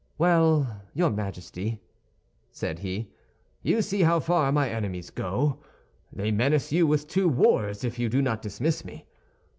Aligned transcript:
"Well, 0.17 0.81
your 0.95 1.11
Majesty," 1.11 1.79
said 2.51 2.79
he, 2.79 3.11
"you 3.61 3.83
see 3.83 4.01
how 4.01 4.19
far 4.19 4.51
my 4.51 4.67
enemies 4.67 5.11
go; 5.11 5.59
they 6.11 6.31
menace 6.31 6.71
you 6.71 6.87
with 6.87 7.07
two 7.07 7.29
wars 7.29 7.83
if 7.83 7.99
you 7.99 8.09
do 8.09 8.19
not 8.19 8.41
dismiss 8.41 8.83
me. 8.83 9.05